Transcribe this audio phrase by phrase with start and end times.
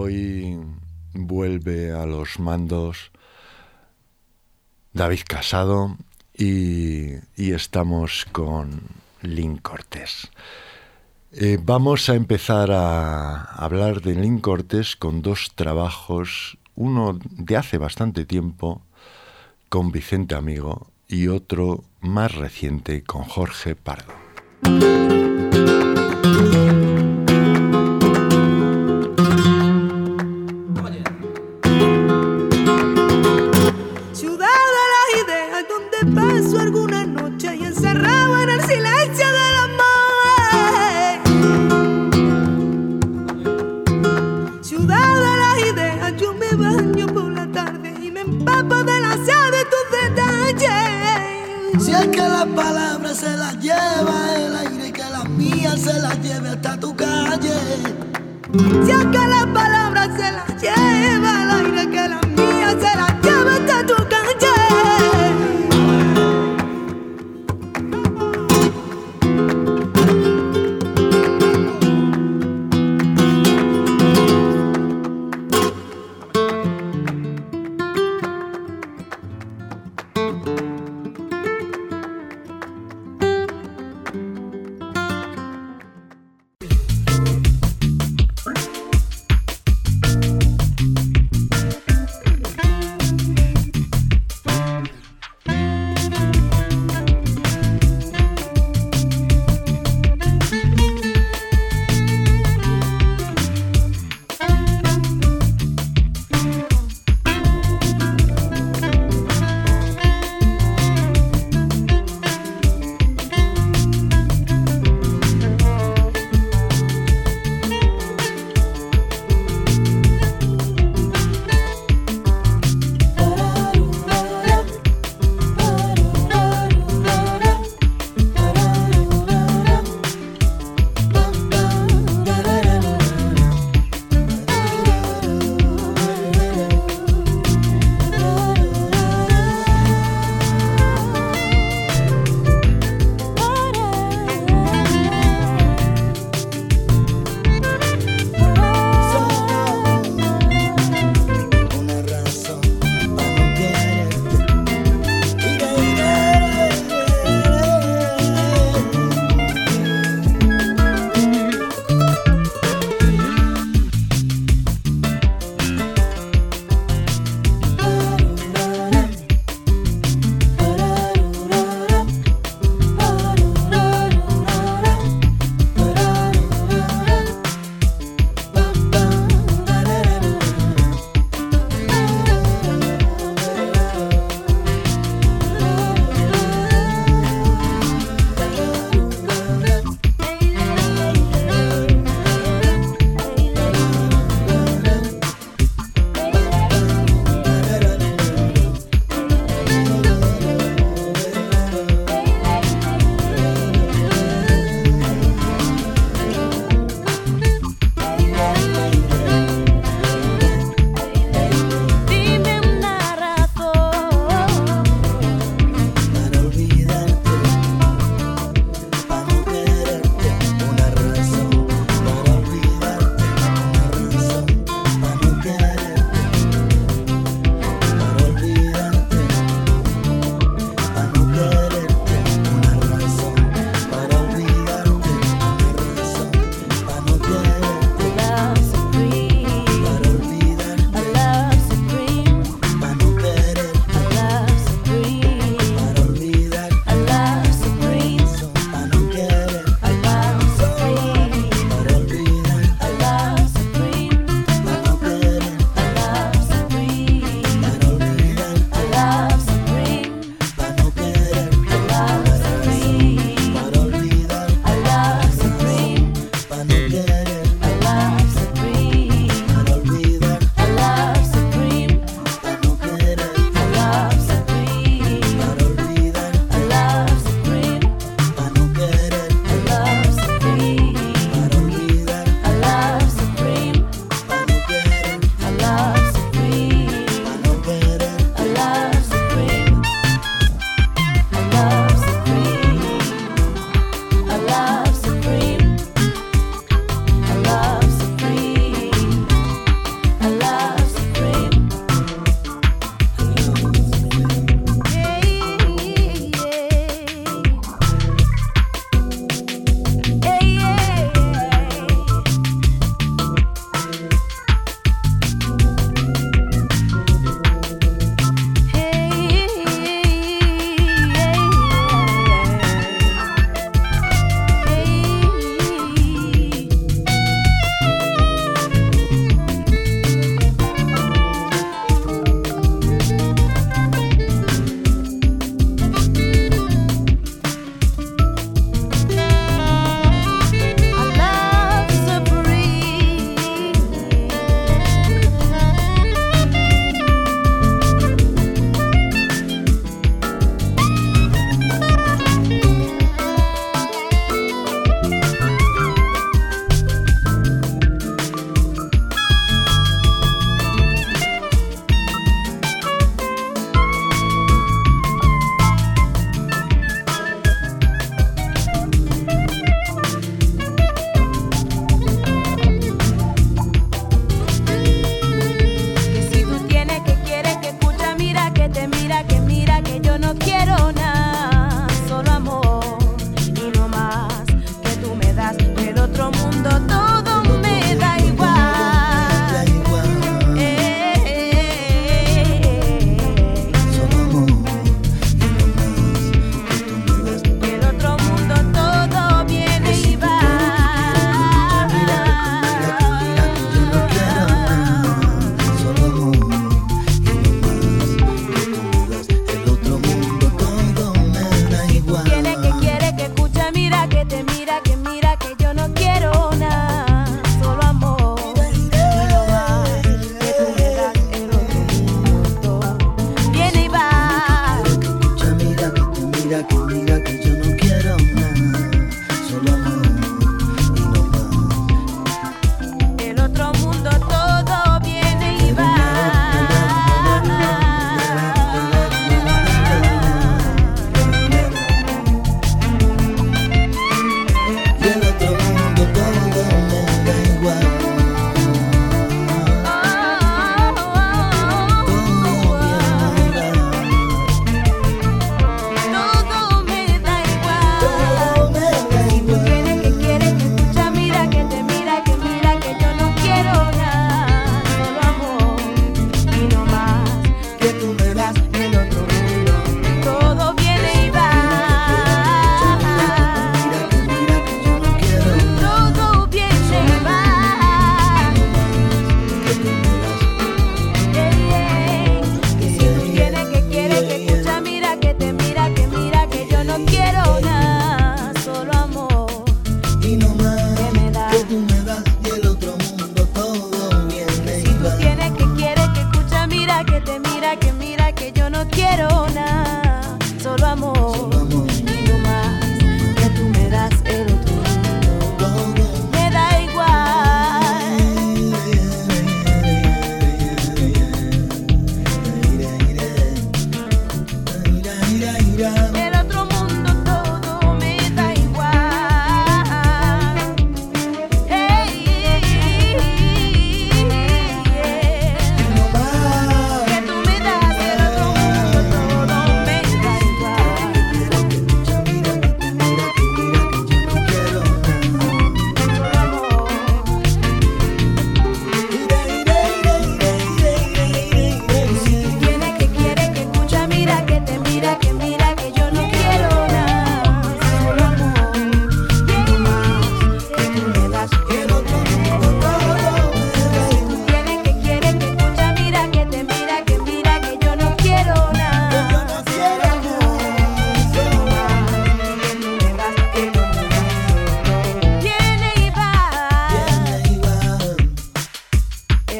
[0.00, 0.56] Hoy
[1.12, 3.10] vuelve a los mandos
[4.92, 5.96] David Casado
[6.32, 8.80] y, estamos con
[9.22, 10.30] Lynn Cortés.
[11.32, 17.76] Eh, vamos a empezar a hablar de Lynn Cortés con dos trabajos, uno de hace
[17.76, 18.82] bastante tiempo
[19.68, 24.14] con Vicente Amigo y otro más reciente con Jorge Pardo.
[58.84, 59.47] Si que las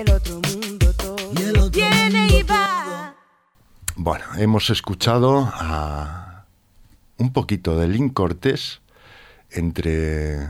[0.09, 3.15] el otro mundo todo Y el otro viene mundo y va.
[3.97, 6.45] Bueno, hemos escuchado a
[7.19, 8.81] un poquito de Link Cortés
[9.50, 10.49] entre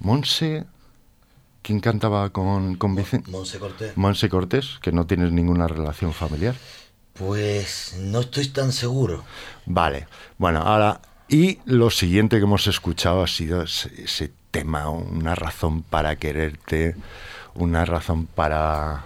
[0.00, 0.64] Monse.
[1.62, 3.30] ¿Quién cantaba con, con Vicente?
[3.30, 3.96] Monse Cortés.
[3.96, 6.54] Monse Cortés, que no tienes ninguna relación familiar.
[7.12, 9.24] Pues no estoy tan seguro.
[9.66, 10.08] Vale,
[10.38, 15.82] bueno, ahora, y lo siguiente que hemos escuchado ha sido ese, ese tema, una razón
[15.82, 16.96] para quererte,
[17.54, 19.04] una razón para...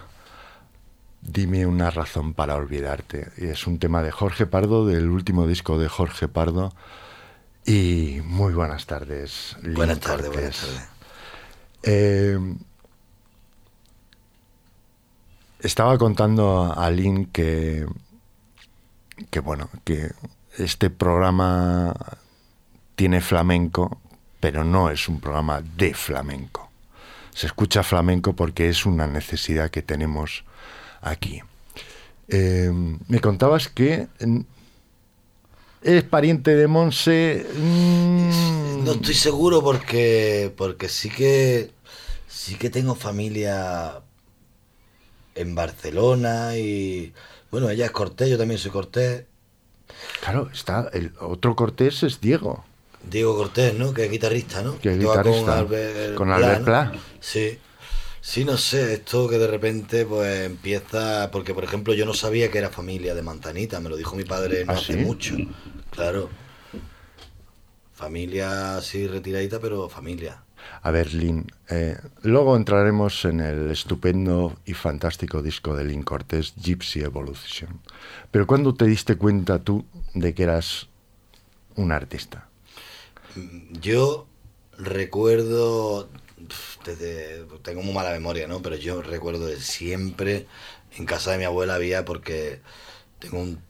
[1.20, 3.30] Dime una razón para olvidarte.
[3.38, 6.72] Y es un tema de Jorge Pardo, del último disco de Jorge Pardo.
[7.64, 9.56] Y muy buenas tardes.
[9.62, 10.88] Buenas tardes, buenas tardes.
[11.84, 12.38] Eh,
[15.60, 17.86] estaba contando a Lynn que,
[19.30, 20.10] que, bueno, que
[20.58, 21.94] este programa
[22.96, 24.00] tiene flamenco,
[24.40, 26.71] pero no es un programa de flamenco.
[27.34, 30.44] Se escucha flamenco porque es una necesidad que tenemos
[31.00, 31.40] aquí.
[32.28, 32.70] Eh,
[33.08, 34.40] me contabas que mm,
[35.82, 37.46] eres pariente de Monse.
[37.54, 41.70] mm, No estoy seguro porque porque sí que
[42.28, 44.02] sí que tengo familia
[45.34, 47.12] en Barcelona y
[47.50, 49.24] bueno, ella es Cortés, yo también soy Cortés.
[50.20, 52.64] Claro, está el otro Cortés es Diego.
[53.08, 53.92] Diego Cortés, ¿no?
[53.92, 54.78] Que es guitarrista, ¿no?
[54.78, 55.40] Que es guitarrista.
[55.40, 56.92] Con Albert, Con Albert Pla, ¿no?
[56.92, 57.00] Pla.
[57.20, 57.58] Sí.
[58.24, 62.52] Sí, no sé, esto que de repente pues empieza, porque por ejemplo yo no sabía
[62.52, 64.98] que era familia de Manzanita, me lo dijo mi padre no ¿Ah, hace sí?
[65.00, 65.34] mucho,
[65.90, 66.30] claro.
[67.92, 70.44] Familia así retiradita, pero familia.
[70.82, 76.54] A ver, Lin, eh, luego entraremos en el estupendo y fantástico disco de Lin Cortés,
[76.56, 77.80] Gypsy Evolution.
[78.30, 80.88] Pero ¿cuándo te diste cuenta tú de que eras
[81.74, 82.51] un artista?
[83.80, 84.26] Yo
[84.78, 86.08] recuerdo,
[86.84, 88.62] desde, tengo muy mala memoria, ¿no?
[88.62, 90.46] Pero yo recuerdo de siempre,
[90.96, 92.60] en casa de mi abuela había, porque
[93.18, 93.60] tengo un,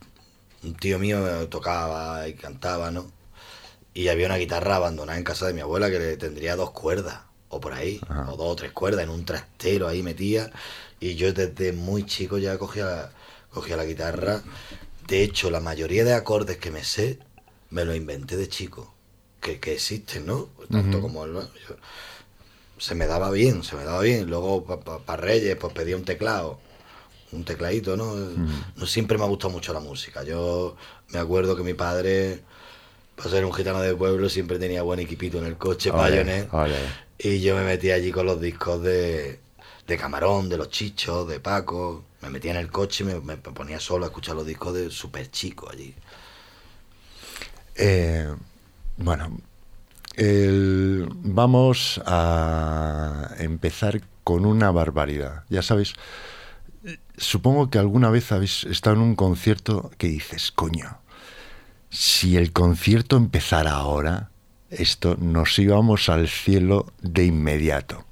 [0.64, 3.12] un tío mío que tocaba y cantaba, ¿no?
[3.94, 7.20] Y había una guitarra abandonada en casa de mi abuela que le tendría dos cuerdas,
[7.48, 8.30] o por ahí, Ajá.
[8.32, 10.50] o dos o tres cuerdas, en un trastero ahí metía.
[11.00, 13.10] Y yo desde muy chico ya cogía,
[13.50, 14.42] cogía la guitarra.
[15.08, 17.18] De hecho, la mayoría de acordes que me sé,
[17.70, 18.91] me los inventé de chico.
[19.42, 20.48] Que, que existen, ¿no?
[20.70, 21.34] Tanto como el...
[21.34, 21.76] yo-
[22.78, 24.28] se me daba bien, se me daba bien.
[24.30, 26.58] Luego para Reyes, pues pedía un teclado,
[27.32, 28.14] un tecladito, ¿no?
[28.76, 30.24] No siempre me ha gustado mucho la música.
[30.24, 30.76] Yo
[31.10, 32.40] me acuerdo que mi padre,
[33.16, 36.48] para ser un gitano de pueblo, siempre tenía buen equipito en el coche, ole.
[37.18, 39.38] Y yo me metía allí con los discos de,
[39.86, 42.04] de Camarón, de los Chichos, de Paco.
[42.20, 44.90] Me metía en el coche y me, me ponía solo a escuchar los discos de
[44.90, 45.94] Super Chico allí.
[47.76, 48.28] Eh,
[48.96, 49.38] bueno,
[51.24, 55.44] vamos a empezar con una barbaridad.
[55.48, 55.94] Ya sabéis,
[57.16, 60.98] supongo que alguna vez habéis estado en un concierto que dices, coño,
[61.90, 64.30] si el concierto empezara ahora,
[64.70, 68.06] esto nos íbamos al cielo de inmediato.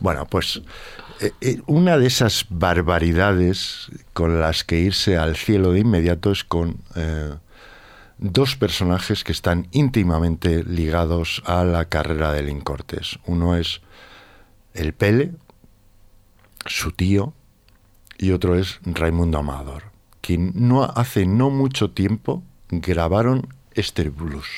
[0.00, 0.62] Bueno, pues
[1.20, 6.44] eh, eh, una de esas barbaridades con las que irse al cielo de inmediato es
[6.44, 7.34] con eh,
[8.18, 13.18] dos personajes que están íntimamente ligados a la carrera de Lin Cortés.
[13.26, 13.80] Uno es
[14.74, 15.32] el Pele,
[16.66, 17.32] su tío,
[18.18, 19.84] y otro es Raimundo Amador,
[20.20, 24.48] quien no hace no mucho tiempo grabaron este blues.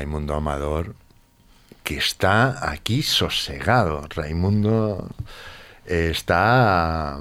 [0.00, 0.94] Raimundo Amador,
[1.84, 4.06] que está aquí sosegado.
[4.08, 5.10] Raimundo
[5.84, 7.18] está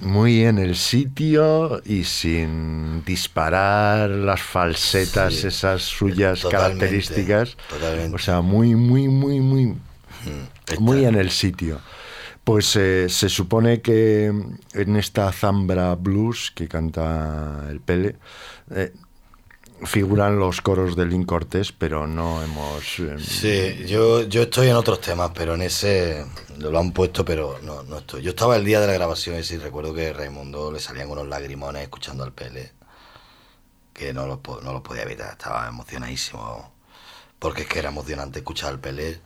[0.00, 7.56] muy en el sitio y sin disparar las falsetas, Sí, esas suyas totalmente, características.
[7.68, 8.16] totalmente.
[8.16, 9.76] O sea, muy, muy, muy, muy,
[10.24, 11.80] Mm, muy en el sitio.
[12.42, 18.16] Pues eh, se supone que en esta Zambra Blues que canta el Pele,
[18.74, 18.92] eh,
[19.84, 22.98] figuran los coros de Link Cortés, pero no hemos...
[23.00, 26.24] eh, Sí, yo, yo estoy en otros temas, pero en ese
[26.58, 28.22] lo han puesto, pero no, no estoy.
[28.22, 31.10] Yo estaba el día de la grabación y sí recuerdo que a Raimundo le salían
[31.10, 32.72] unos lagrimones escuchando al Pele,
[33.92, 36.72] que no los, no los podía evitar, estaba emocionadísimo,
[37.38, 39.20] porque es que era emocionante escuchar al Pele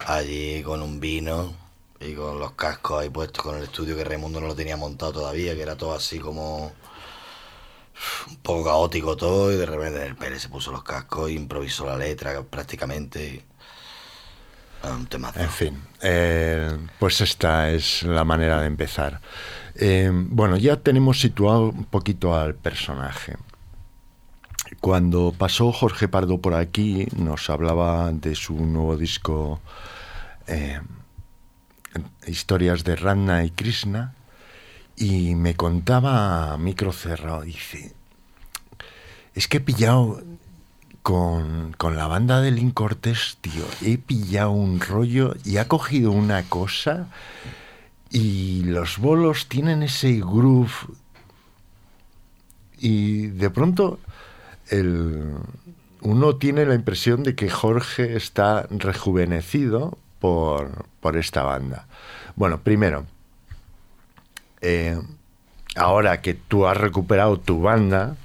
[0.00, 1.54] allí con un vino
[2.00, 5.12] y con los cascos ahí puestos con el estudio que Raimundo no lo tenía montado
[5.14, 6.72] todavía, que era todo así como
[8.28, 11.96] un poco caótico todo y de repente el Pérez se puso los cascos improvisó la
[11.96, 13.44] letra prácticamente.
[14.82, 15.40] ah, un temazo.
[15.40, 19.20] En fin, eh, pues esta es la manera de empezar.
[19.74, 23.36] Eh, bueno, ya tenemos situado un poquito al personaje.
[24.80, 29.60] Cuando pasó Jorge Pardo por aquí, nos hablaba de su nuevo disco
[30.46, 30.80] eh,
[32.26, 34.14] Historias de Ranna y Krishna,
[34.96, 37.94] y me contaba a micro cerrado, dice,
[39.34, 40.22] es que he pillado
[41.02, 42.80] con, con la banda de Link
[43.40, 47.08] tío, he pillado un rollo y ha cogido una cosa
[48.10, 50.72] y los bolos tienen ese groove
[52.78, 53.98] y de pronto
[54.68, 55.34] el,
[56.00, 61.86] uno tiene la impresión de que Jorge está rejuvenecido por, por esta banda.
[62.36, 63.06] Bueno, primero,
[64.60, 65.00] eh,
[65.74, 68.16] ahora que tú has recuperado tu banda,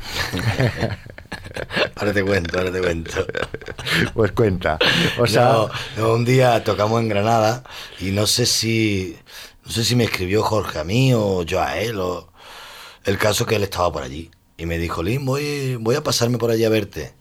[1.96, 3.26] Ahora te cuento, ahora te cuento.
[4.14, 4.78] pues cuenta.
[5.18, 7.64] O sea, No, un día tocamos en Granada
[7.98, 9.16] y no sé si
[9.64, 12.32] no sé si me escribió Jorge a mí o yo a él o
[13.04, 16.38] el caso que él estaba por allí y me dijo, Lin, voy, voy a pasarme
[16.38, 17.14] por allí a verte.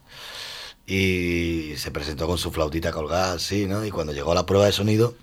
[0.86, 3.86] Y se presentó con su flautita colgada así, ¿no?
[3.86, 5.15] Y cuando llegó a la prueba de sonido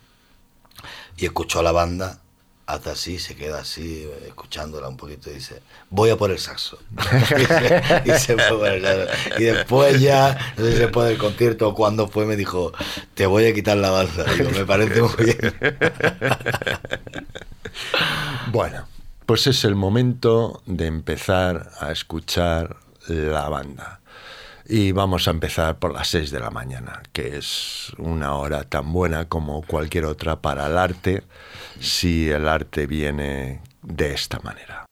[1.16, 2.20] y escuchó a la banda,
[2.66, 6.78] hace así, se queda así, escuchándola un poquito y dice, voy a por el saxo.
[8.04, 9.08] y, se, fue el.
[9.38, 12.72] Y después ya, no sé si después del concierto o cuando fue, me dijo,
[13.14, 14.24] te voy a quitar la banda.
[14.52, 15.54] Me parece muy bien.
[18.52, 18.86] Bueno,
[19.26, 22.76] pues es el momento de empezar a escuchar
[23.06, 24.00] la banda.
[24.68, 28.92] Y vamos a empezar por las 6 de la mañana, que es una hora tan
[28.92, 31.22] buena como cualquier otra para el arte,
[31.78, 34.86] si el arte viene de esta manera.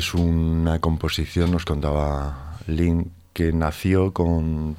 [0.00, 4.76] Es una composición, nos contaba Lynn, que nació con,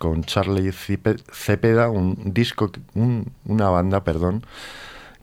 [0.00, 4.44] con Charlie Cepeda, un disco, una banda, perdón,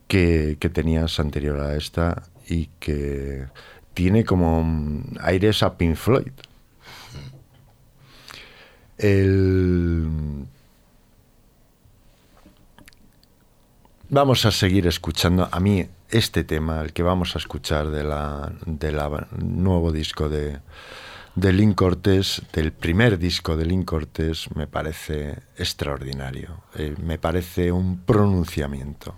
[0.08, 3.46] que, que tenías anterior a esta y que
[3.92, 6.32] tiene como aires a Pink Floyd.
[8.96, 10.46] El...
[14.08, 15.46] Vamos a seguir escuchando.
[15.52, 18.92] A mí este tema, el que vamos a escuchar de la, de
[19.38, 20.60] nuevo disco de,
[21.34, 26.62] de Link Cortés, del primer disco de Link Cortés, me parece extraordinario.
[26.74, 29.14] Eh, me parece un pronunciamiento.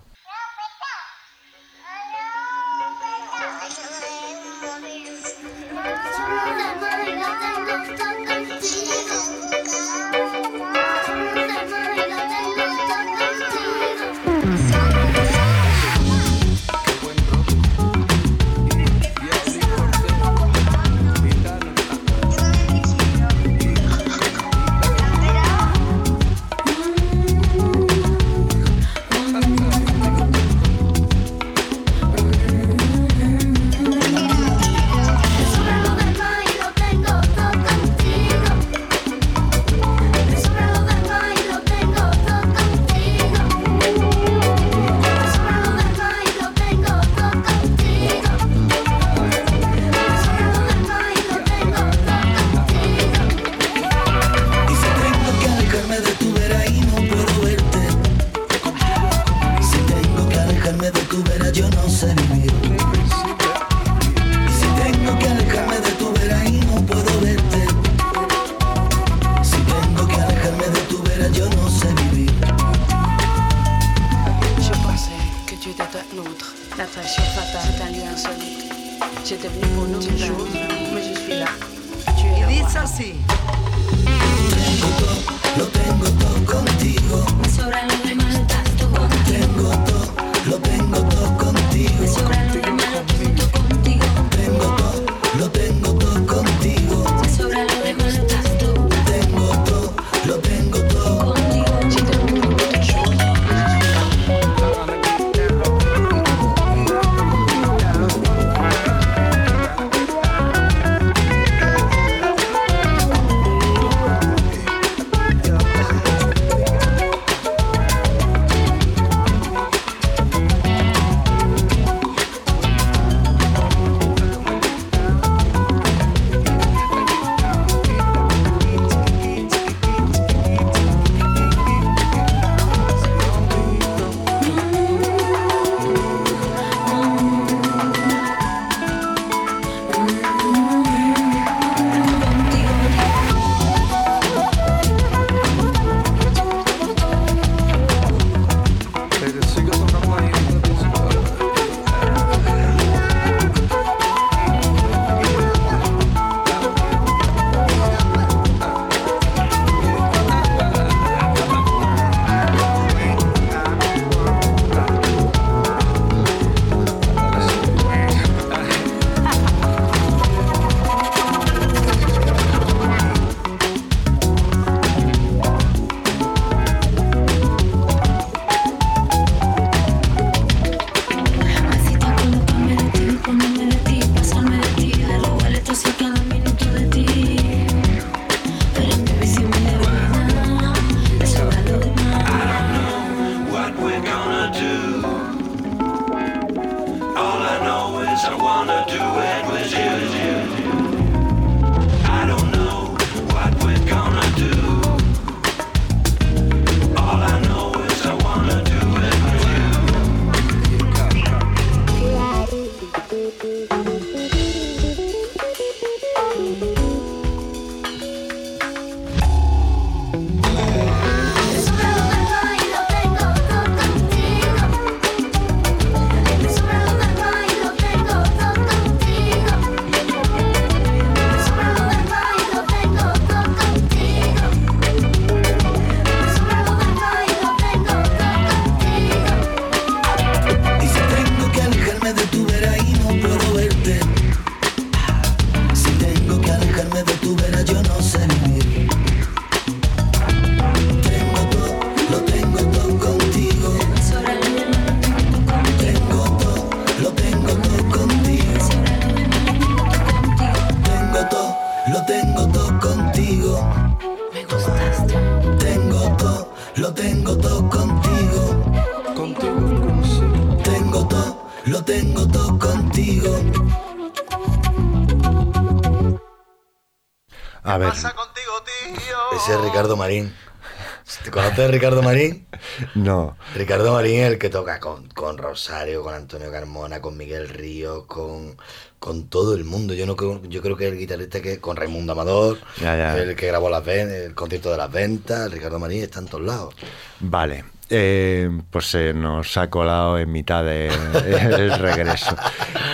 [282.95, 283.37] No.
[283.53, 288.05] Ricardo Marín es el que toca con, con Rosario, con Antonio Carmona, con Miguel Ríos,
[288.05, 288.57] con,
[288.99, 289.93] con todo el mundo.
[289.93, 293.17] Yo no creo, yo creo que el guitarrista que con Raimundo Amador, Ya, ya.
[293.17, 296.73] el que grabó las el concierto de las ventas, Ricardo Marín está en todos lados.
[297.19, 297.65] Vale.
[297.89, 302.35] Eh, pues se nos ha colado en mitad del regreso.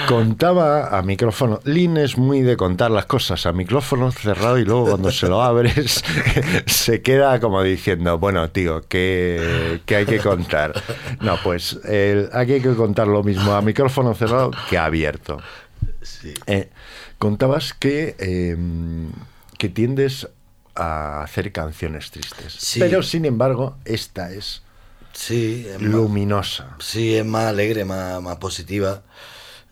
[0.07, 1.59] Contaba a micrófono.
[1.63, 5.41] Lin es muy de contar las cosas a micrófono cerrado y luego cuando se lo
[5.41, 6.03] abres
[6.65, 10.73] se queda como diciendo, bueno, tío, ¿qué, qué hay que contar?
[11.21, 11.79] No, pues
[12.33, 15.39] aquí hay que contar lo mismo a micrófono cerrado que abierto.
[16.01, 16.33] Sí.
[16.47, 16.69] Eh,
[17.17, 18.57] contabas que, eh,
[19.57, 20.27] que tiendes
[20.75, 22.53] a hacer canciones tristes.
[22.53, 22.79] Sí.
[22.79, 24.63] Pero sin embargo, esta es
[25.13, 26.75] Sí, es más- luminosa.
[26.79, 29.03] Sí, es más alegre, más, más positiva.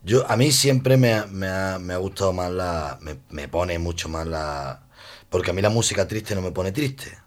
[0.03, 2.97] Yo, a mí siempre me ha, me ha- me ha gustado más la.
[3.01, 4.81] Me, me pone mucho más la.
[5.29, 7.17] Porque a mí la música triste no me pone triste.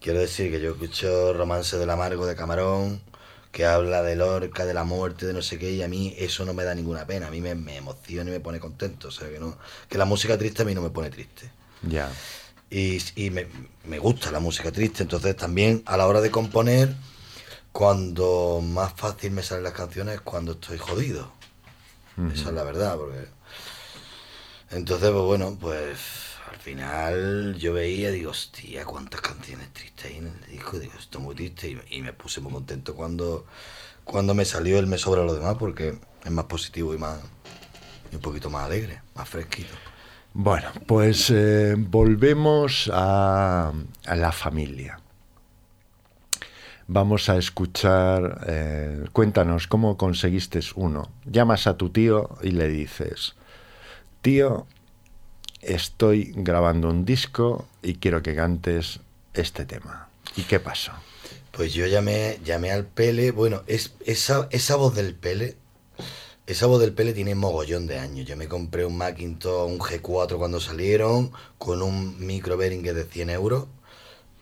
[0.00, 3.00] Quiero decir que yo escucho Romance del Amargo de Camarón,
[3.50, 6.44] que habla de Lorca, de la muerte, de no sé qué, y a mí eso
[6.44, 7.26] no me da ninguna pena.
[7.26, 9.08] A mí me, me emociona y me pone contento.
[9.08, 9.56] O sea, que, no,
[9.88, 11.50] que la música triste a mí no me pone triste
[11.82, 12.08] Ya.
[12.70, 13.46] y, y me,
[13.86, 16.94] me gusta la música triste, entonces también a la hora de componer,
[17.72, 21.32] cuando más fácil me salen las canciones es cuando estoy jodido.
[22.32, 23.28] Esa es la verdad, porque...
[24.70, 25.98] Entonces, pues bueno, pues
[26.50, 31.18] al final yo veía, digo, hostia, cuántas canciones tristes hay en el disco, digo, esto
[31.18, 33.46] es muy triste, y, y me puse muy contento cuando,
[34.04, 37.18] cuando me salió el Me Sobra lo demás, porque es más positivo y más
[38.10, 39.74] y un poquito más alegre, más fresquito.
[40.34, 43.72] Bueno, pues eh, volvemos a,
[44.06, 45.00] a la familia.
[46.90, 51.10] Vamos a escuchar, eh, cuéntanos cómo conseguiste uno.
[51.26, 53.34] Llamas a tu tío y le dices,
[54.22, 54.66] tío,
[55.60, 59.00] estoy grabando un disco y quiero que cantes
[59.34, 60.08] este tema.
[60.34, 60.92] ¿Y qué pasó?
[61.52, 65.56] Pues yo llamé, llamé al Pele, bueno, es, esa, esa voz del Pele,
[66.46, 68.26] esa voz del Pele tiene mogollón de años.
[68.26, 73.28] Yo me compré un Macintosh, un G4 cuando salieron, con un micro Behringer de 100
[73.28, 73.66] euros,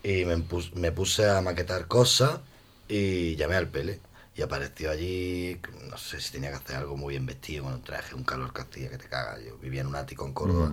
[0.03, 2.39] y me, pus- me puse a maquetar cosas
[2.87, 3.99] y llamé al Pele.
[4.35, 5.59] Y apareció allí,
[5.89, 8.53] no sé si tenía que hacer algo muy bien vestido, con un traje, un calor
[8.53, 9.39] que hacía que te caga.
[9.39, 10.71] Yo vivía en un ático en Córdoba.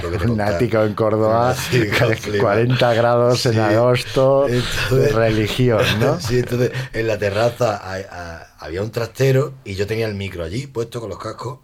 [0.00, 2.42] Te Un ático en Córdoba, Un ático, flipa.
[2.44, 6.18] 40 grados en agosto, Entonces- religión, ¿no?
[6.26, 10.66] Sí, entonces en la terraza a- había un trastero y yo tenía el micro allí
[10.66, 11.58] puesto con los cascos.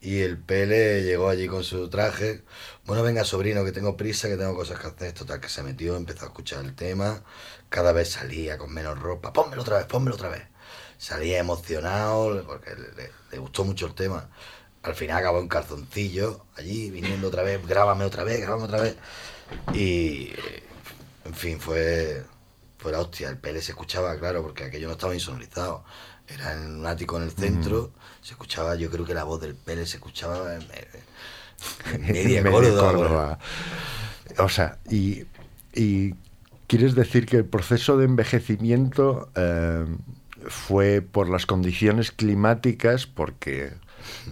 [0.00, 2.42] Y el Pele llegó allí con su traje.
[2.84, 5.12] Bueno, venga, sobrino, que tengo prisa, que tengo cosas que hacer.
[5.12, 7.22] Total, que se metió, empezó a escuchar el tema.
[7.68, 9.32] Cada vez salía con menos ropa.
[9.32, 10.42] Pónmelo otra vez, pónmelo otra vez.
[10.98, 14.28] Salía emocionado porque le, le- le gustó mucho el tema.
[14.82, 18.96] Al final acabó en calzoncillo, allí, viniendo otra vez, grábame otra vez, grábame otra vez.
[19.74, 20.32] Y,
[21.24, 22.24] en fin, fue,
[22.78, 23.28] fue la hostia.
[23.28, 25.84] El Pele se escuchaba, claro, porque aquello no estaba insonorizado.
[26.28, 29.54] Era en un ático en el centro, se escuchaba, yo creo que la voz del
[29.54, 30.62] Pele se escuchaba en
[32.00, 32.92] media Córdoba.
[32.92, 33.38] Córdoba.
[34.38, 35.24] O sea, y,
[35.74, 36.14] y
[36.66, 39.84] quieres decir que el proceso de envejecimiento eh,
[40.48, 43.72] fue por las condiciones climáticas, porque,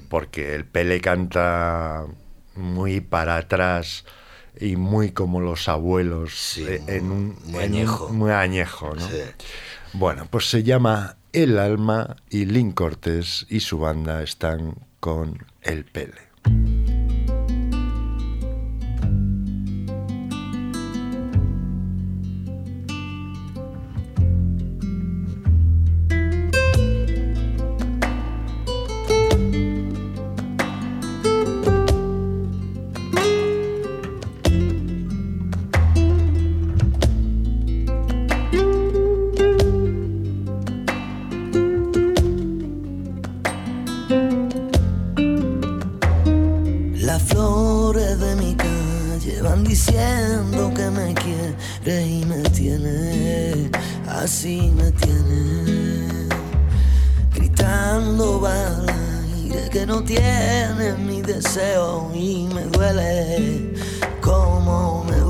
[0.08, 2.06] porque el Pele canta
[2.56, 4.04] muy para atrás
[4.58, 8.08] y muy como los abuelos, Sí, eh, en un, muy un- añejo.
[8.08, 9.06] muy añejo, ¿no?
[9.08, 9.16] Sí.
[9.92, 15.84] Bueno, pues se llama El Alma y Link Cortés y su banda están con el
[15.84, 16.99] Pele.
[47.20, 53.70] Las flores de mi calle van diciendo que me quiere y me tiene,
[54.08, 56.28] así me tiene,
[57.34, 63.74] gritando va al aire que no tiene mi deseo y me duele,
[64.22, 65.29] como me duele.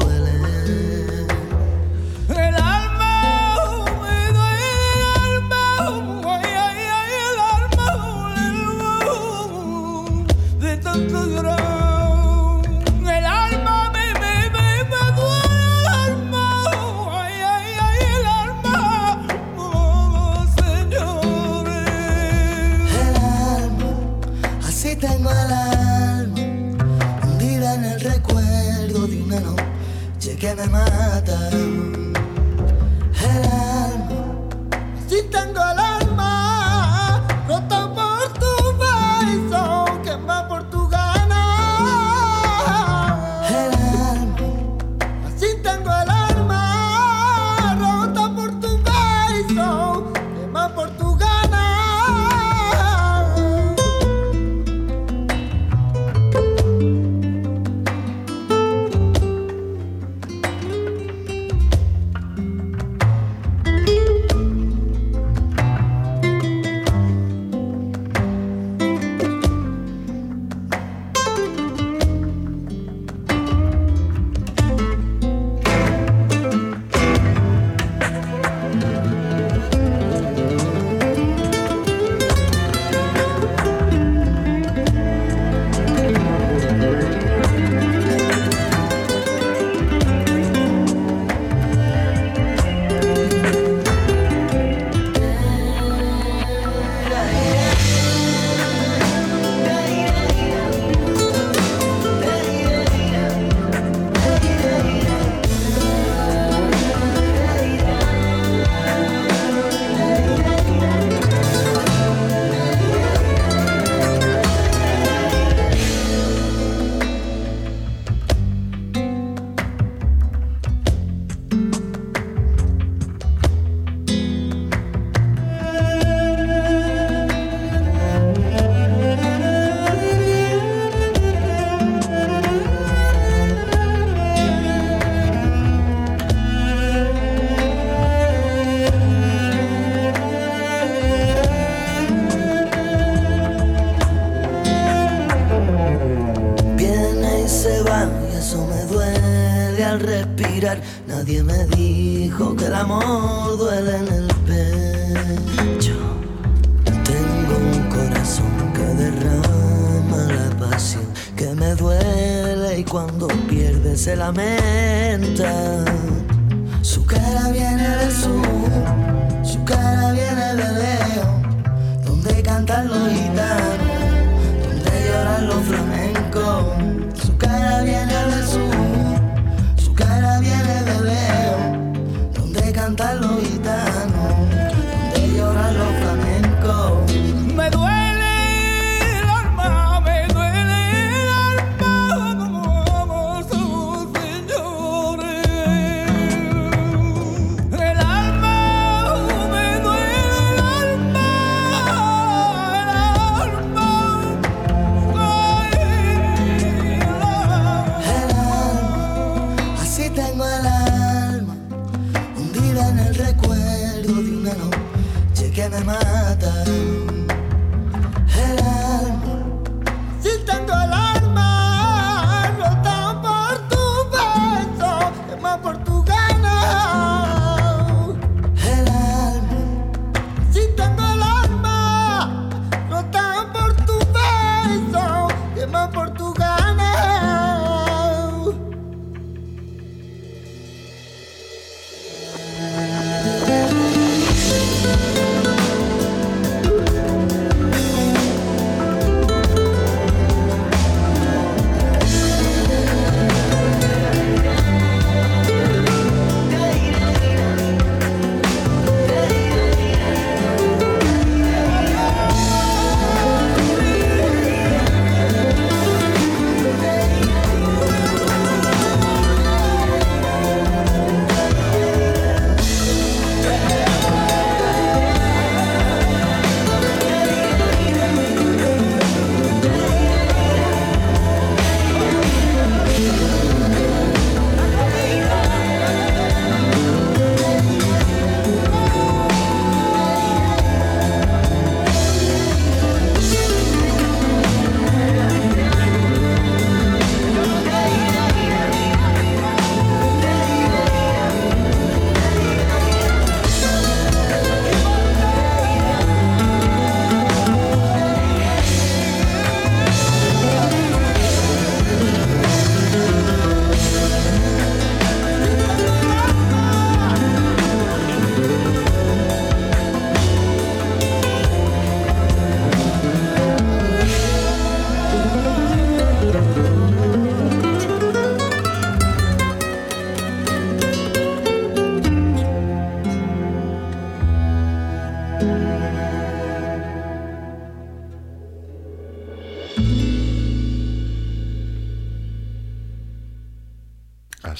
[30.70, 31.69] Que me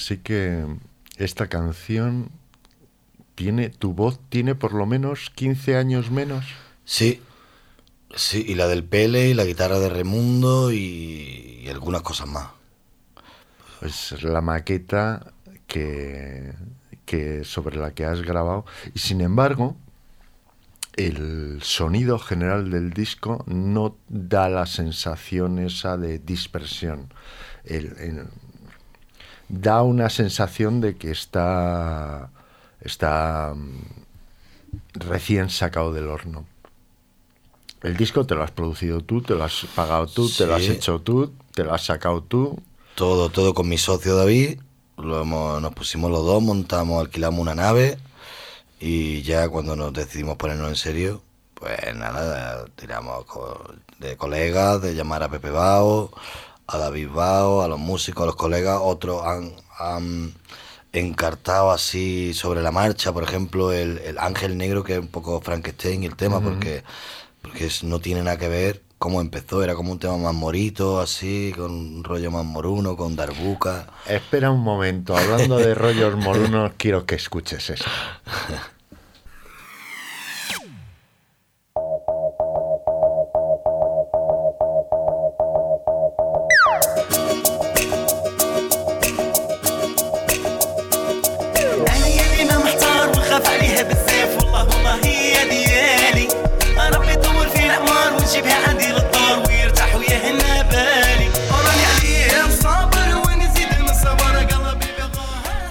[0.01, 0.65] Así que
[1.19, 2.31] esta canción
[3.35, 6.47] tiene, tu voz tiene por lo menos 15 años menos.
[6.87, 7.21] Sí,
[8.15, 12.49] sí, y la del Pele y la guitarra de Remundo y, y algunas cosas más.
[13.83, 15.35] Es la maqueta
[15.67, 16.55] que,
[17.05, 18.65] que sobre la que has grabado.
[18.95, 19.77] Y sin embargo,
[20.97, 27.13] el sonido general del disco no da la sensación esa de dispersión.
[27.65, 28.27] El- el-
[29.51, 32.31] da una sensación de que está,
[32.81, 33.81] está mm,
[34.95, 36.45] recién sacado del horno.
[37.83, 40.63] El disco te lo has producido tú, te lo has pagado tú, te lo has
[40.73, 42.59] hecho tú, te lo has sacado tú.
[42.95, 44.61] Todo, todo con mi socio David.
[44.99, 47.99] Lo hemos- nos pusimos los dos, montamos, alquilamos una nave
[48.79, 51.23] y ya cuando nos decidimos ponernos en serio,
[51.55, 53.25] pues nada, tiramos
[53.99, 56.11] de colegas, de llamar a Pepe Bao,
[56.73, 60.35] a David Bao, a los músicos, a los colegas, otros han, han
[60.93, 65.41] encartado así sobre la marcha, por ejemplo, el, el Ángel Negro, que es un poco
[65.41, 66.83] Frankenstein el tema, porque,
[67.43, 71.01] porque es- no tiene nada que ver cómo empezó, era como un tema más morito,
[71.01, 73.87] así, con un rollo más moruno, con darbuca.
[74.07, 77.87] Espera un momento, hablando de rollos morunos, quiero que escuches esto.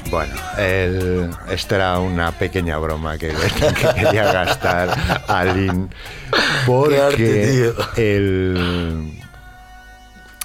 [0.09, 3.27] Bueno, el- esta era una pequeña broma que,
[3.59, 4.89] que quería gastar
[5.27, 5.89] a Lin.
[6.65, 7.73] Porque arte, tío.
[7.95, 9.13] el.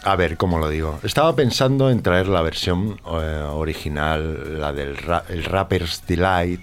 [0.03, 1.01] A ver, ¿cómo lo digo?
[1.03, 6.61] Estaba pensando en traer la versión eh, original, la del ra- el Rapper's Delight,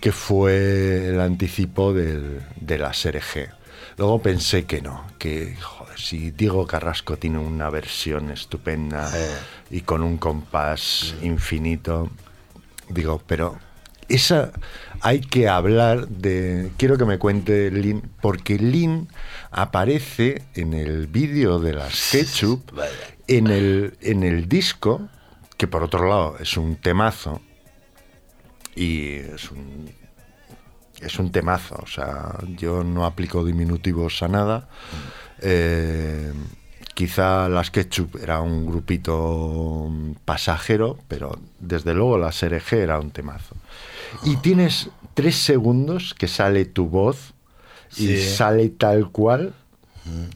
[0.00, 3.48] que fue el anticipo del, de la serie G.
[3.98, 5.56] Luego pensé que no, que
[5.96, 9.38] si Diego Carrasco tiene una versión estupenda Eh.
[9.70, 12.10] y con un compás infinito,
[12.88, 13.58] digo, pero
[14.08, 14.52] esa
[15.00, 16.70] hay que hablar de.
[16.76, 19.08] Quiero que me cuente Lin, porque Lin
[19.50, 22.70] aparece en el vídeo de las Ketchup,
[23.26, 25.08] en el, en el disco,
[25.56, 27.40] que por otro lado es un temazo,
[28.74, 29.90] y es un,
[31.00, 34.68] es un temazo, o sea, yo no aplico diminutivos a nada.
[35.42, 36.32] Eh,
[36.94, 39.90] quizá las Ketchup era un grupito
[40.24, 43.56] pasajero, pero desde luego la SRG era un temazo.
[44.24, 47.32] Y tienes tres segundos que sale tu voz
[47.96, 49.54] y sale tal cual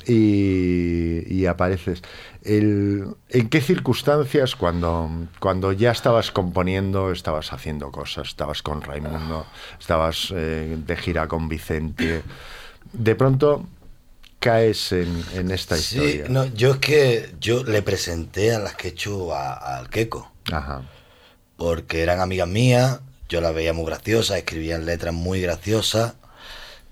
[0.06, 2.02] y, y apareces.
[2.42, 9.44] El- ¿En qué circunstancias cuando, cuando ya estabas componiendo, estabas haciendo cosas, estabas con Raimundo,
[9.80, 12.22] estabas eh, de gira con Vicente?
[12.92, 13.66] De pronto
[14.38, 16.26] caes en, en esta Sí, historia.
[16.28, 20.30] no, yo es que yo le presenté a las que he hecho a- al Queco,
[20.52, 20.82] Ajá.
[21.56, 26.14] porque eran amigas mías, yo las veía muy graciosas, escribían letras muy graciosas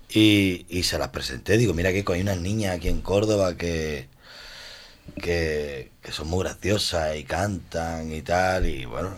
[0.09, 1.57] y, y se las presenté.
[1.57, 4.07] Digo, mira Queco, hay unas niñas aquí en Córdoba que,
[5.21, 9.11] que, que son muy graciosas y cantan y tal, y bueno,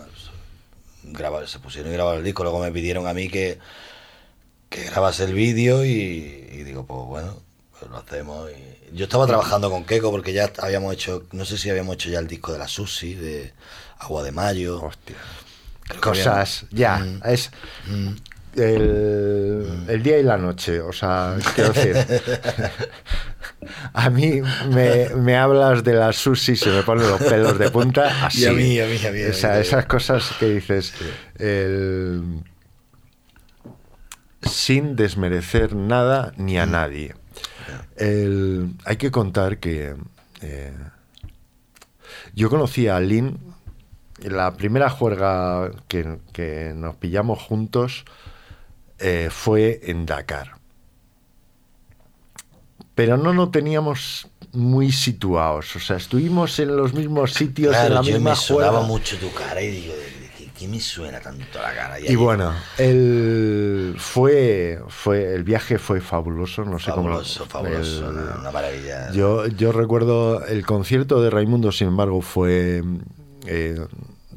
[1.04, 3.58] graba- se pusieron y grabaron el disco, luego me pidieron a mí que,
[4.68, 7.42] que grabase el vídeo y, y digo, pues bueno,
[7.78, 8.50] pues lo hacemos.
[8.92, 12.10] Y yo estaba trabajando con Keiko porque ya habíamos hecho, no sé si habíamos hecho
[12.10, 13.52] ya el disco de la Susi, de
[13.98, 14.82] Agua de Mayo.
[14.82, 15.16] Hostia.
[16.00, 17.20] Cosas, ya, Mm.
[17.24, 17.50] es
[18.56, 21.96] el, el día y la noche, o sea, quiero decir,
[23.94, 27.70] a mí me, me hablas de la sushi y se me ponen los pelos de
[27.70, 28.42] punta así.
[28.42, 30.92] Y a mí, a mí, a mí, O sea, esas cosas que dices,
[31.38, 32.42] el-
[34.42, 36.70] sin desmerecer nada ni a Mm.
[36.70, 37.14] nadie.
[37.96, 39.94] El- hay que contar que
[40.40, 40.72] eh,
[42.34, 43.38] yo conocí a Lynn,
[44.20, 48.04] la primera juerga que, que nos pillamos juntos
[48.98, 50.56] eh, fue en Dakar.
[52.94, 58.02] Pero no nos teníamos muy situados, o sea, estuvimos en los mismos sitios, en la
[58.02, 58.80] yo misma me juerga.
[58.80, 60.27] mucho tu cara y digo, ¿de, de
[60.58, 62.00] qué, me suena tanto la cara?
[62.00, 67.50] Y bueno, el, fue, fue, el viaje fue fabuloso, no sé fabuloso, cómo...
[67.50, 69.12] fabuloso, una, una maravilla.
[69.12, 72.82] Yo, yo recuerdo el concierto de Raimundo, sin embargo, fue
[73.46, 73.78] eh,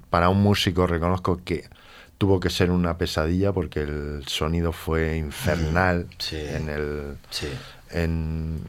[0.09, 1.69] para un músico, reconozco que
[2.17, 6.37] tuvo que ser una pesadilla porque el sonido fue infernal sí.
[6.37, 7.47] en el Sí.
[7.89, 8.59] en,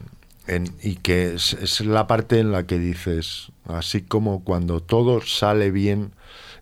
[0.47, 5.21] en- y que es, es la parte en la que dices, así como cuando todo
[5.21, 6.13] sale bien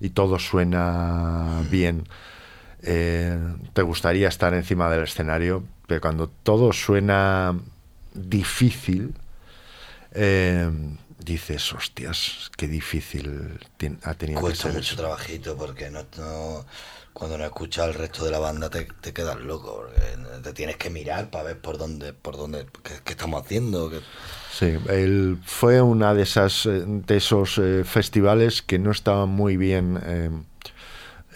[0.02, 2.04] y todo suena bien,
[2.82, 3.38] eh,
[3.74, 7.56] te gustaría estar encima del escenario, pero cuando todo suena
[8.14, 9.14] difícil,
[10.14, 10.70] eh,
[11.20, 13.60] dices, hostias, qué difícil
[14.04, 14.96] ha tenido que Cuesta ser mucho eso".
[15.02, 16.66] trabajito porque no, no-
[17.14, 19.76] cuando no escuchas al resto de la banda te, te quedas loco.
[19.86, 23.90] Porque te tienes que mirar para ver por dónde, por dónde, qué, qué estamos haciendo.
[23.90, 24.02] qué-
[24.52, 29.56] Sí, él fue una de esas eh, de esos eh, festivales que no estaban muy
[29.56, 30.30] bien eh,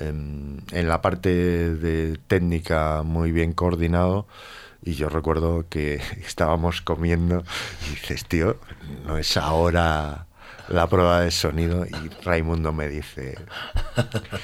[0.02, 4.28] en, en la parte de técnica muy bien coordinado.
[4.84, 5.96] Y yo recuerdo que
[6.26, 7.46] estábamos comiendo
[7.88, 8.58] y dices, tío,
[9.06, 10.28] no es ahora
[10.70, 13.38] la prueba de sonido y Raimundo me dice,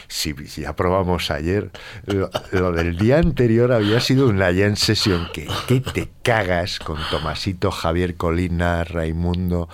[0.08, 1.72] si, si ya probamos ayer,
[2.06, 6.98] lo, lo del día anterior había sido una jam session que, que te cagas con
[7.10, 9.70] Tomasito, Javier Colina, Raimundo.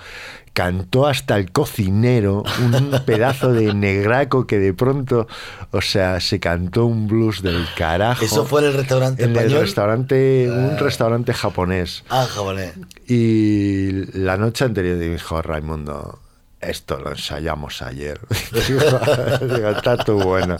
[0.54, 5.28] Cantó hasta el cocinero, un pedazo de negraco que de pronto,
[5.70, 8.24] o sea, se cantó un blues del carajo.
[8.24, 10.78] ¿Eso fue en el restaurante en el restaurante, un Ah.
[10.80, 12.02] restaurante japonés.
[12.08, 12.72] Ah, japonés.
[13.06, 16.18] Y la noche anterior dijo Raimundo,
[16.60, 18.20] esto lo ensayamos ayer.
[19.76, 20.56] Está tú bueno.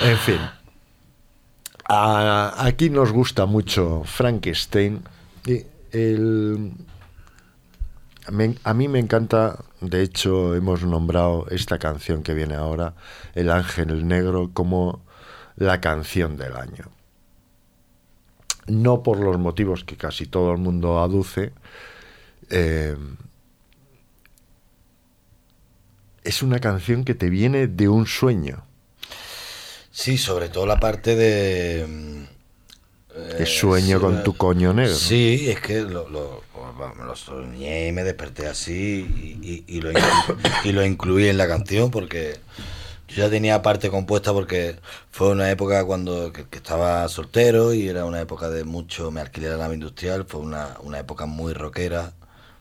[0.00, 0.40] En fin.
[1.88, 5.02] A- aquí nos gusta mucho Frankenstein.
[5.46, 6.72] Y el,
[8.30, 12.94] me- a mí me encanta, de hecho hemos nombrado esta canción que viene ahora,
[13.34, 15.02] El Ángel Negro, como
[15.56, 16.84] la canción del año.
[18.66, 21.52] No por los motivos que casi todo el mundo aduce,
[22.50, 22.96] eh,
[26.24, 28.64] es una canción que te viene de un sueño.
[29.90, 32.26] Sí, sobre todo la parte de...
[33.14, 34.94] eh, sueño con eh, tu coño negro.
[34.94, 36.42] Sí, es que lo, lo,
[37.04, 41.38] lo soñé y me desperté así y, y- y lo, inclu- y lo incluí en
[41.38, 42.38] la canción porque
[43.08, 44.76] yo ya tenía parte compuesta porque
[45.10, 49.20] fue una época cuando que, que estaba soltero y era una época de mucho, me
[49.20, 52.12] alquilé la nave industrial, fue una, una época muy rockera,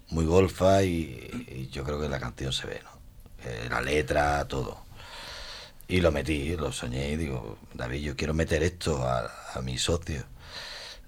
[0.09, 2.98] muy golfa y, y yo creo que la canción se ve, ¿no?
[3.45, 4.85] Eh, la letra, todo.
[5.87, 9.77] Y lo metí, lo soñé y digo, David, yo quiero meter esto a, a mi
[9.77, 10.23] socio.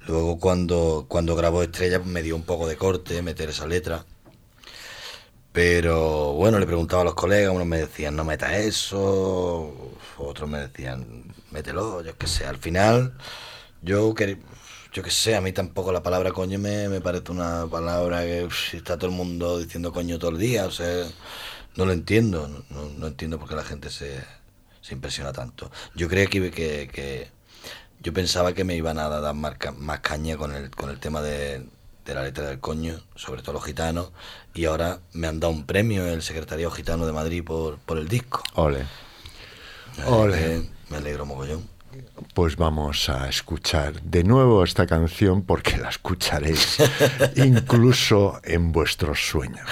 [0.07, 4.05] Luego cuando, cuando grabó Estrella pues, me dio un poco de corte meter esa letra.
[5.51, 10.59] Pero bueno, le preguntaba a los colegas, unos me decían no meta eso, otros me
[10.59, 12.45] decían mételo, yo qué sé.
[12.45, 13.17] Al final,
[13.82, 14.38] yo que
[14.93, 18.47] yo qué sé, a mí tampoco la palabra coño me, me parece una palabra que
[18.73, 21.05] está todo el mundo diciendo coño todo el día, o sea,
[21.76, 24.24] no lo entiendo, no, entiendo por qué la gente se,
[24.82, 25.72] se impresiona tanto.
[25.95, 27.30] Yo creo que, que, que
[28.01, 31.22] yo pensaba que me iban a dar más, más caña con el, con el tema
[31.22, 31.65] de,
[32.05, 34.11] de la letra del coño, sobre todo los gitanos,
[34.53, 38.07] y ahora me han dado un premio el Secretariado Gitano de Madrid por, por el
[38.07, 38.43] disco.
[38.55, 38.86] Ole.
[40.05, 40.69] Ole.
[40.89, 41.69] me alegro mogollón.
[42.34, 46.78] Pues vamos a escuchar de nuevo esta canción porque la escucharéis
[47.36, 49.67] incluso en vuestros sueños.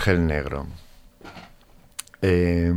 [0.00, 0.66] Ángel Negro.
[2.22, 2.72] Eh,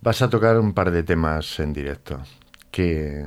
[0.00, 2.20] vas a tocar un par de temas en directo.
[2.72, 3.24] ¿Qué,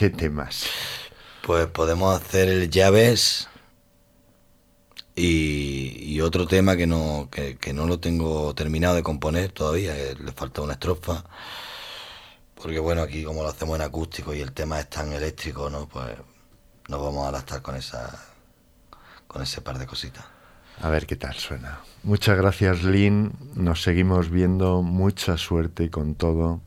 [0.16, 0.66] temas?
[1.46, 3.48] Pues podemos hacer el llaves
[5.14, 10.62] y, otro tema que no, que, no lo tengo terminado de componer todavía, le falta
[10.62, 11.22] una estrofa.
[12.56, 15.88] Porque bueno, aquí como lo hacemos en acústico y el tema es tan eléctrico, ¿no?
[15.88, 16.16] Pues
[16.88, 18.33] nos vamos a adaptar con esa
[19.26, 20.24] con ese par de cositas.
[20.82, 21.80] A ver qué tal suena.
[22.02, 23.32] Muchas gracias, Lynn.
[23.54, 24.82] Nos seguimos viendo.
[24.82, 26.60] Mucha suerte con todo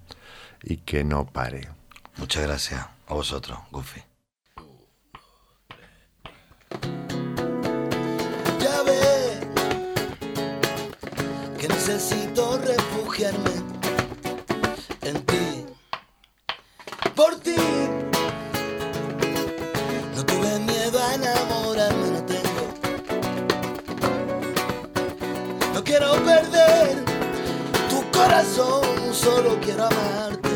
[0.64, 1.70] y que no pare.
[2.18, 4.02] Muchas gracias a vosotros, Goofy.
[8.60, 9.40] Ya ves
[11.60, 13.52] que necesito refugiarme
[15.04, 15.66] en ti,
[17.16, 17.77] por ti.
[28.46, 30.50] Solo quiero amarte.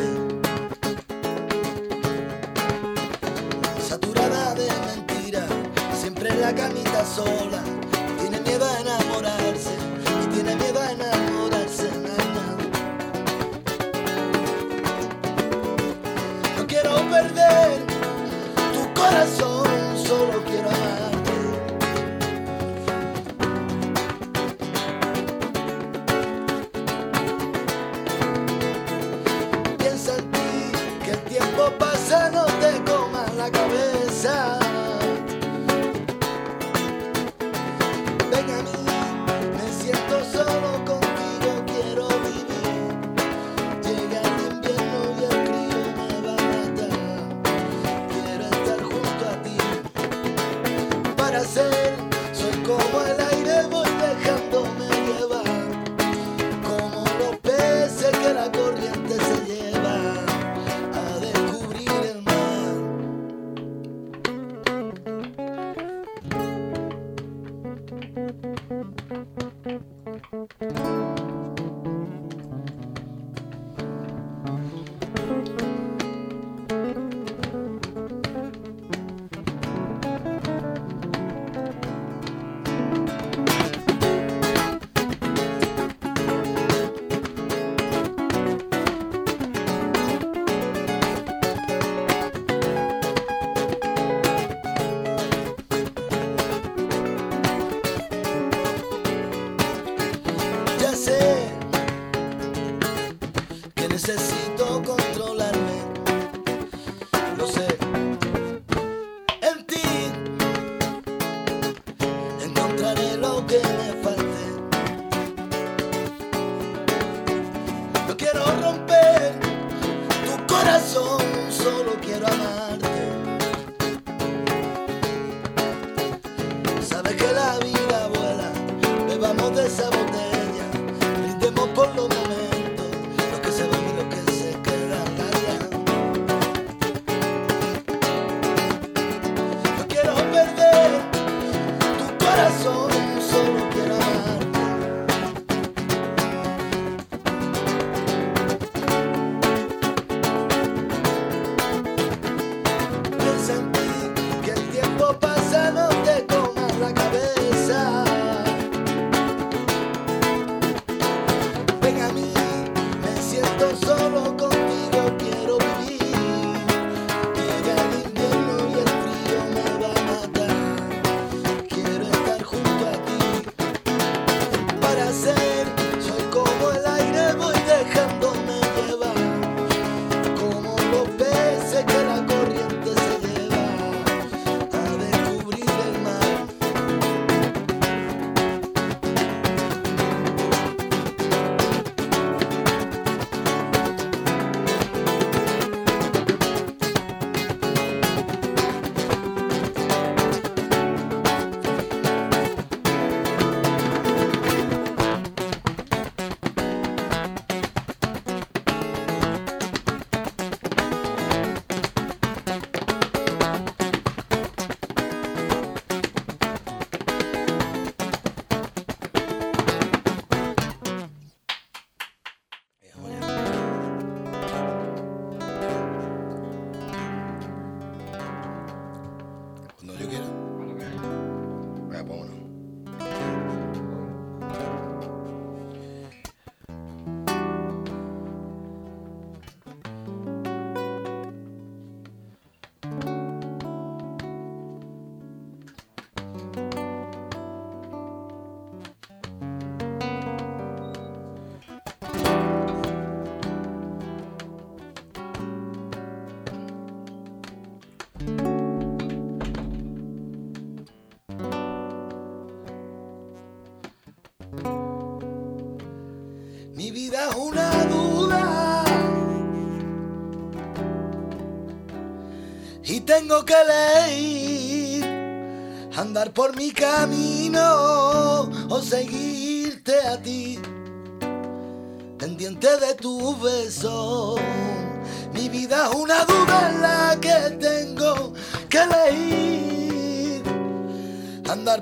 [3.88, 5.46] Saturada de mentira,
[6.00, 7.62] siempre en la camita sola.
[8.20, 9.72] Tiene miedo a enamorarse
[10.24, 11.41] y tiene miedo a enamorarse.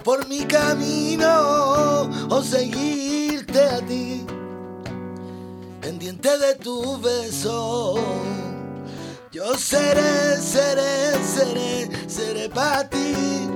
[0.04, 4.26] por mi camino o seguirte a ti,
[5.82, 7.96] pendiente de tu beso.
[9.32, 13.48] Yo seré, seré, seré, seré para ti.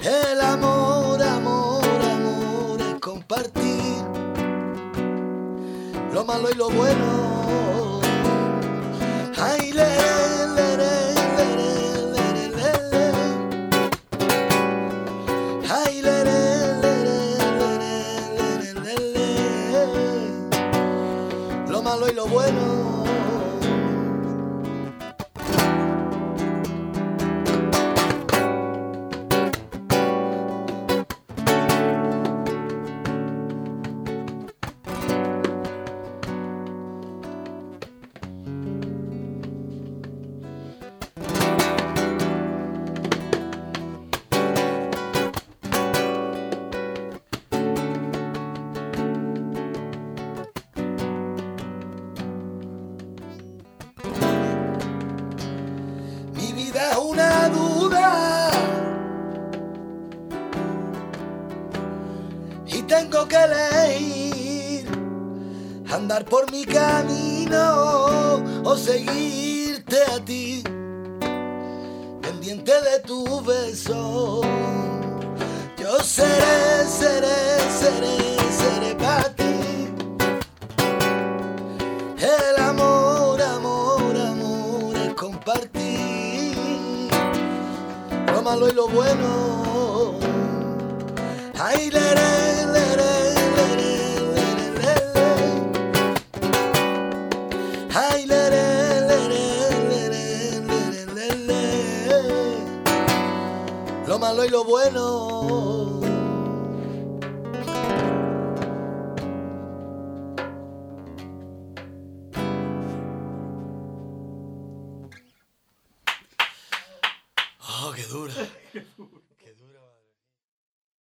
[0.00, 4.04] El amor, amor, amor es compartir
[6.12, 7.21] lo malo y lo bueno.